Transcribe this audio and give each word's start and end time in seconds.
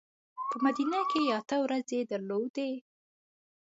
په 0.49 0.55
مدینه 0.65 0.99
کې 1.11 1.23
اته 1.39 1.55
ورځې 1.63 1.99
درلودې. 2.11 2.71